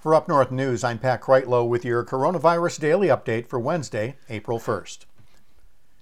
For 0.00 0.14
Up 0.14 0.28
North 0.28 0.50
News, 0.50 0.82
I'm 0.82 0.98
Pat 0.98 1.20
Kreitlow 1.20 1.68
with 1.68 1.84
your 1.84 2.02
coronavirus 2.06 2.80
daily 2.80 3.08
update 3.08 3.46
for 3.48 3.58
Wednesday, 3.58 4.16
April 4.30 4.58
1st. 4.58 5.00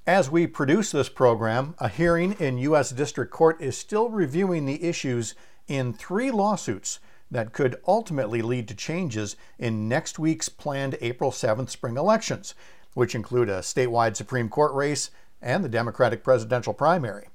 As 0.07 0.31
we 0.31 0.47
produce 0.47 0.93
this 0.93 1.09
program, 1.09 1.75
a 1.81 1.89
hearing 1.89 2.35
in 2.35 2.59
U.S. 2.59 2.91
District 2.91 3.33
Court 3.33 3.61
is 3.61 3.77
still 3.77 4.09
reviewing 4.09 4.67
the 4.67 4.85
issues 4.85 5.35
in 5.67 5.93
three 5.93 6.31
lawsuits 6.31 7.01
that 7.29 7.53
could 7.53 7.75
ultimately 7.89 8.41
lead 8.41 8.69
to 8.69 8.75
changes 8.77 9.35
in 9.59 9.89
next 9.89 10.17
week's 10.17 10.49
planned 10.49 10.97
April 11.01 11.33
7th 11.33 11.69
spring 11.69 11.97
elections, 11.97 12.55
which 12.95 13.17
include 13.17 13.49
a 13.49 13.63
statewide 13.63 14.15
Supreme 14.15 14.49
Court 14.49 14.73
race 14.75 15.11
and 15.43 15.65
the 15.65 15.69
Democratic 15.69 16.23
presidential 16.23 16.73
primary. 16.73 17.31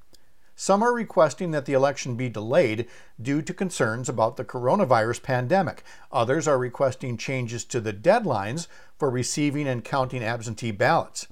Some 0.55 0.83
are 0.83 0.93
requesting 0.93 1.51
that 1.51 1.65
the 1.65 1.73
election 1.73 2.15
be 2.15 2.29
delayed 2.29 2.87
due 3.21 3.41
to 3.41 3.53
concerns 3.53 4.07
about 4.07 4.37
the 4.37 4.45
coronavirus 4.45 5.23
pandemic. 5.23 5.83
Others 6.11 6.47
are 6.47 6.57
requesting 6.57 7.17
changes 7.17 7.65
to 7.65 7.81
the 7.81 7.93
deadlines 7.93 8.67
for 8.97 9.09
receiving 9.09 9.67
and 9.67 9.83
counting 9.83 10.23
absentee 10.23 10.71
ballots. 10.71 11.27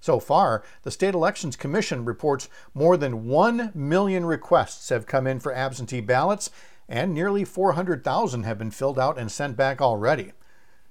So 0.00 0.18
far, 0.18 0.64
the 0.82 0.90
State 0.90 1.14
Elections 1.14 1.54
Commission 1.54 2.04
reports 2.04 2.48
more 2.74 2.96
than 2.96 3.28
1 3.28 3.70
million 3.74 4.24
requests 4.26 4.88
have 4.88 5.06
come 5.06 5.26
in 5.26 5.38
for 5.38 5.54
absentee 5.54 6.00
ballots, 6.00 6.50
and 6.88 7.14
nearly 7.14 7.44
400,000 7.44 8.42
have 8.42 8.58
been 8.58 8.72
filled 8.72 8.98
out 8.98 9.16
and 9.18 9.30
sent 9.30 9.56
back 9.56 9.80
already. 9.80 10.32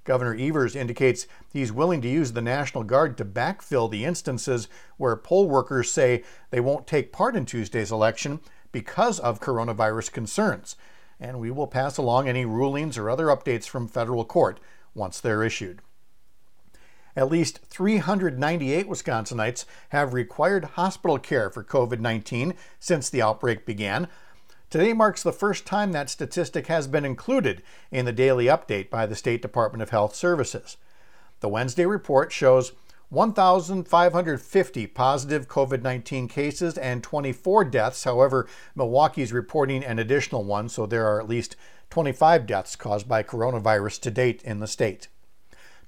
Governor 0.03 0.35
Evers 0.35 0.75
indicates 0.75 1.27
he's 1.51 1.71
willing 1.71 2.01
to 2.01 2.09
use 2.09 2.31
the 2.33 2.41
National 2.41 2.83
Guard 2.83 3.17
to 3.17 3.25
backfill 3.25 3.89
the 3.89 4.05
instances 4.05 4.67
where 4.97 5.15
poll 5.15 5.47
workers 5.47 5.91
say 5.91 6.23
they 6.49 6.59
won't 6.59 6.87
take 6.87 7.11
part 7.11 7.35
in 7.35 7.45
Tuesday's 7.45 7.91
election 7.91 8.39
because 8.71 9.19
of 9.19 9.39
coronavirus 9.39 10.11
concerns. 10.11 10.75
And 11.19 11.39
we 11.39 11.51
will 11.51 11.67
pass 11.67 11.97
along 11.97 12.27
any 12.27 12.45
rulings 12.45 12.97
or 12.97 13.09
other 13.09 13.27
updates 13.27 13.67
from 13.67 13.87
federal 13.87 14.25
court 14.25 14.59
once 14.95 15.19
they're 15.19 15.43
issued. 15.43 15.81
At 17.15 17.29
least 17.29 17.59
398 17.65 18.87
Wisconsinites 18.87 19.65
have 19.89 20.13
required 20.13 20.63
hospital 20.63 21.19
care 21.19 21.49
for 21.49 21.63
COVID 21.63 21.99
19 21.99 22.53
since 22.79 23.09
the 23.09 23.21
outbreak 23.21 23.65
began, 23.65 24.07
Today 24.71 24.93
marks 24.93 25.21
the 25.21 25.33
first 25.33 25.65
time 25.65 25.91
that 25.91 26.09
statistic 26.09 26.67
has 26.67 26.87
been 26.87 27.03
included 27.03 27.61
in 27.91 28.05
the 28.05 28.13
daily 28.13 28.45
update 28.45 28.89
by 28.89 29.05
the 29.05 29.17
State 29.17 29.41
Department 29.41 29.81
of 29.81 29.89
Health 29.89 30.15
Services. 30.15 30.77
The 31.41 31.49
Wednesday 31.49 31.85
report 31.85 32.31
shows 32.31 32.71
1,550 33.09 34.87
positive 34.87 35.49
COVID 35.49 35.81
19 35.81 36.29
cases 36.29 36.77
and 36.77 37.03
24 37.03 37.65
deaths. 37.65 38.05
However, 38.05 38.47
Milwaukee's 38.73 39.33
reporting 39.33 39.83
an 39.83 39.99
additional 39.99 40.45
one, 40.45 40.69
so 40.69 40.85
there 40.85 41.05
are 41.05 41.19
at 41.19 41.27
least 41.27 41.57
25 41.89 42.47
deaths 42.47 42.77
caused 42.77 43.09
by 43.09 43.23
coronavirus 43.23 43.99
to 43.99 44.09
date 44.09 44.41
in 44.43 44.61
the 44.61 44.67
state. 44.67 45.09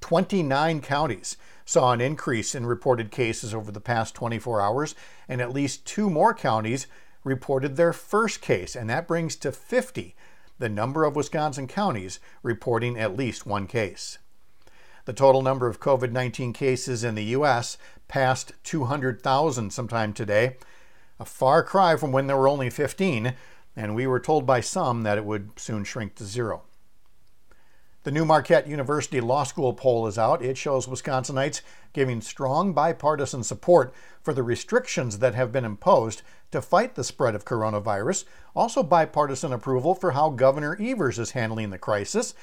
29 0.02 0.82
counties 0.82 1.38
saw 1.64 1.94
an 1.94 2.02
increase 2.02 2.54
in 2.54 2.66
reported 2.66 3.12
cases 3.12 3.54
over 3.54 3.72
the 3.72 3.80
past 3.80 4.14
24 4.14 4.60
hours, 4.60 4.94
and 5.30 5.40
at 5.40 5.54
least 5.54 5.86
two 5.86 6.10
more 6.10 6.34
counties 6.34 6.88
reported 7.24 7.76
their 7.76 7.94
first 7.94 8.42
case, 8.42 8.76
and 8.76 8.90
that 8.90 9.08
brings 9.08 9.36
to 9.38 9.52
50 9.52 10.16
the 10.60 10.70
number 10.70 11.04
of 11.04 11.16
Wisconsin 11.16 11.68
counties 11.68 12.20
reporting 12.42 12.98
at 12.98 13.18
least 13.18 13.46
one 13.46 13.68
case. 13.68 14.18
The 15.06 15.14
total 15.14 15.42
number 15.42 15.68
of 15.68 15.80
COVID 15.80 16.12
19 16.12 16.54
cases 16.54 17.04
in 17.04 17.16
the 17.16 17.24
U.S. 17.26 17.78
passed 18.08 18.54
200,000 18.64 19.72
sometime 19.72 20.14
today, 20.14 20.58
a 21.20 21.26
far 21.26 21.64
cry 21.64 21.96
from 21.96 22.12
when 22.12 22.28
there 22.28 22.38
were 22.38 22.48
only 22.48 22.70
15, 22.70 23.34
and 23.76 23.96
we 23.96 24.08
were 24.08 24.20
told 24.20 24.46
by 24.46 24.62
some 24.62 25.04
that 25.04 25.18
it 25.18 25.26
would 25.26 25.52
soon 25.58 25.84
shrink 25.84 26.16
to 26.16 26.26
zero. 26.26 26.64
The 28.04 28.12
new 28.12 28.26
Marquette 28.26 28.68
University 28.68 29.22
Law 29.22 29.46
School 29.46 29.74
poll 29.74 30.08
is 30.08 30.18
out. 30.18 30.44
It 30.44 30.58
shows 30.58 30.88
Wisconsinites 30.88 31.62
giving 31.94 32.20
strong 32.20 32.74
bipartisan 32.74 33.44
support 33.44 33.94
for 34.22 34.34
the 34.34 34.44
restrictions 34.44 35.20
that 35.20 35.36
have 35.36 35.54
been 35.54 35.64
imposed 35.64 36.22
to 36.52 36.62
fight 36.62 36.96
the 36.96 37.06
spread 37.06 37.34
of 37.34 37.46
coronavirus, 37.46 38.26
also 38.54 38.84
bipartisan 38.84 39.54
approval 39.54 39.96
for 39.96 40.12
how 40.12 40.32
Governor 40.32 40.78
Evers 40.82 41.18
is 41.18 41.32
handling 41.32 41.70
the 41.70 41.78
crisis, 41.78 42.34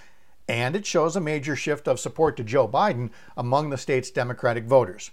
and 0.48 0.74
it 0.74 0.86
shows 0.86 1.14
a 1.14 1.20
major 1.20 1.54
shift 1.54 1.86
of 1.86 2.00
support 2.00 2.38
to 2.38 2.42
Joe 2.42 2.66
Biden 2.66 3.10
among 3.36 3.68
the 3.68 3.76
state's 3.76 4.10
Democratic 4.10 4.64
voters. 4.64 5.10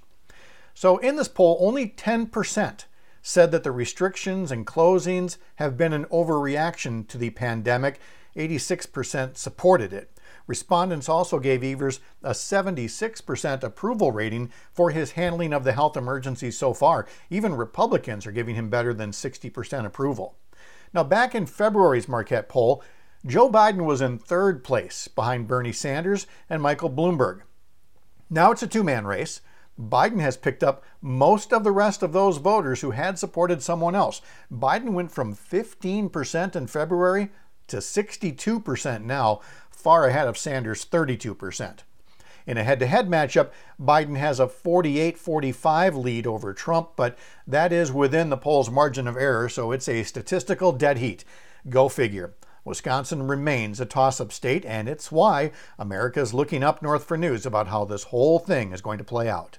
So, 0.73 0.95
in 0.99 1.17
this 1.17 1.27
poll, 1.27 1.57
only 1.59 1.89
10% 1.89 2.85
said 3.21 3.51
that 3.51 3.63
the 3.63 3.71
restrictions 3.73 4.49
and 4.49 4.65
closings 4.65 5.35
have 5.55 5.75
been 5.75 5.91
an 5.91 6.05
overreaction 6.05 7.05
to 7.09 7.17
the 7.17 7.31
pandemic. 7.31 7.99
86% 8.37 9.35
supported 9.35 9.91
it. 9.91 10.16
Respondents 10.47 11.09
also 11.09 11.39
gave 11.39 11.63
Evers 11.63 11.99
a 12.23 12.31
76% 12.31 13.63
approval 13.63 14.11
rating 14.11 14.49
for 14.71 14.89
his 14.89 15.11
handling 15.11 15.53
of 15.53 15.63
the 15.63 15.73
health 15.73 15.97
emergency 15.97 16.49
so 16.51 16.73
far. 16.73 17.05
Even 17.29 17.55
Republicans 17.55 18.25
are 18.25 18.31
giving 18.31 18.55
him 18.55 18.69
better 18.69 18.93
than 18.93 19.11
60% 19.11 19.85
approval. 19.85 20.37
Now, 20.93 21.03
back 21.03 21.35
in 21.35 21.45
February's 21.45 22.07
Marquette 22.07 22.49
poll, 22.49 22.81
Joe 23.25 23.49
Biden 23.49 23.83
was 23.83 23.99
in 23.99 24.17
third 24.17 24.63
place 24.63 25.07
behind 25.09 25.47
Bernie 25.47 25.73
Sanders 25.73 26.27
and 26.49 26.61
Michael 26.61 26.89
Bloomberg. 26.89 27.41
Now 28.29 28.51
it's 28.51 28.63
a 28.63 28.67
two 28.67 28.83
man 28.83 29.05
race. 29.05 29.41
Biden 29.79 30.19
has 30.21 30.37
picked 30.37 30.63
up 30.63 30.83
most 31.01 31.53
of 31.53 31.63
the 31.63 31.71
rest 31.71 32.01
of 32.01 32.11
those 32.11 32.37
voters 32.37 32.81
who 32.81 32.91
had 32.91 33.19
supported 33.19 33.61
someone 33.61 33.95
else. 33.95 34.21
Biden 34.51 34.93
went 34.93 35.11
from 35.11 35.35
15% 35.35 36.55
in 36.55 36.67
February 36.67 37.29
to 37.67 37.77
62% 37.77 39.03
now, 39.03 39.41
far 39.69 40.07
ahead 40.07 40.27
of 40.27 40.37
Sanders' 40.37 40.85
32%. 40.85 41.79
In 42.47 42.57
a 42.57 42.63
head 42.63 42.79
to 42.79 42.87
head 42.87 43.09
matchup, 43.09 43.51
Biden 43.79 44.17
has 44.17 44.39
a 44.39 44.47
48 44.47 45.17
45 45.17 45.95
lead 45.97 46.25
over 46.25 46.53
Trump, 46.53 46.91
but 46.95 47.17
that 47.45 47.73
is 47.73 47.91
within 47.91 48.29
the 48.29 48.37
poll's 48.37 48.69
margin 48.69 49.07
of 49.07 49.17
error, 49.17 49.49
so 49.49 49.73
it's 49.73 49.89
a 49.89 50.03
statistical 50.03 50.71
dead 50.71 50.97
heat. 50.97 51.25
Go 51.69 51.89
figure. 51.89 52.33
Wisconsin 52.63 53.27
remains 53.27 53.79
a 53.79 53.85
toss 53.85 54.21
up 54.21 54.31
state, 54.31 54.65
and 54.65 54.87
it's 54.87 55.11
why 55.11 55.51
America 55.77 56.21
is 56.21 56.33
looking 56.33 56.63
up 56.63 56.81
north 56.81 57.03
for 57.03 57.17
news 57.17 57.45
about 57.45 57.67
how 57.67 57.83
this 57.83 58.03
whole 58.03 58.39
thing 58.39 58.71
is 58.71 58.81
going 58.81 58.97
to 58.97 59.03
play 59.03 59.29
out. 59.29 59.57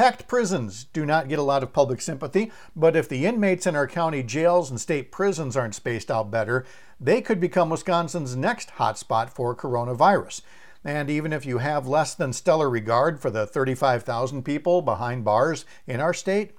Packed 0.00 0.28
prisons 0.28 0.84
do 0.94 1.04
not 1.04 1.28
get 1.28 1.38
a 1.38 1.42
lot 1.42 1.62
of 1.62 1.74
public 1.74 2.00
sympathy, 2.00 2.50
but 2.74 2.96
if 2.96 3.06
the 3.06 3.26
inmates 3.26 3.66
in 3.66 3.76
our 3.76 3.86
county 3.86 4.22
jails 4.22 4.70
and 4.70 4.80
state 4.80 5.12
prisons 5.12 5.58
aren't 5.58 5.74
spaced 5.74 6.10
out 6.10 6.30
better, 6.30 6.64
they 6.98 7.20
could 7.20 7.38
become 7.38 7.68
Wisconsin's 7.68 8.34
next 8.34 8.70
hotspot 8.78 9.28
for 9.28 9.54
coronavirus. 9.54 10.40
And 10.82 11.10
even 11.10 11.34
if 11.34 11.44
you 11.44 11.58
have 11.58 11.86
less 11.86 12.14
than 12.14 12.32
stellar 12.32 12.70
regard 12.70 13.20
for 13.20 13.28
the 13.28 13.46
35,000 13.46 14.42
people 14.42 14.80
behind 14.80 15.22
bars 15.22 15.66
in 15.86 16.00
our 16.00 16.14
state, 16.14 16.52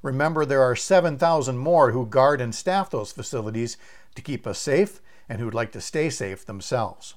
remember 0.00 0.44
there 0.44 0.62
are 0.62 0.76
7,000 0.76 1.58
more 1.58 1.90
who 1.90 2.06
guard 2.06 2.40
and 2.40 2.54
staff 2.54 2.90
those 2.90 3.10
facilities 3.10 3.76
to 4.14 4.22
keep 4.22 4.46
us 4.46 4.60
safe 4.60 5.00
and 5.28 5.40
who'd 5.40 5.52
like 5.52 5.72
to 5.72 5.80
stay 5.80 6.10
safe 6.10 6.46
themselves. 6.46 7.16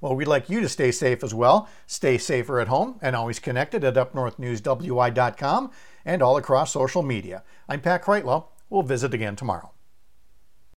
Well, 0.00 0.16
we'd 0.16 0.28
like 0.28 0.48
you 0.48 0.60
to 0.60 0.68
stay 0.68 0.92
safe 0.92 1.22
as 1.22 1.34
well. 1.34 1.68
Stay 1.86 2.16
safer 2.16 2.58
at 2.58 2.68
home 2.68 2.98
and 3.02 3.14
always 3.14 3.38
connected 3.38 3.84
at 3.84 3.94
upnorthnewswi.com 3.94 5.70
and 6.04 6.22
all 6.22 6.36
across 6.36 6.72
social 6.72 7.02
media. 7.02 7.42
I'm 7.68 7.80
Pat 7.80 8.02
Kreitlow. 8.02 8.46
We'll 8.70 8.82
visit 8.82 9.12
again 9.12 9.36
tomorrow. 9.36 9.72